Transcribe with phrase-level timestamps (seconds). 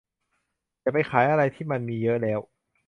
[0.81, 2.39] อย่าไปขายอะไรที่มันมีเยอะแล้ว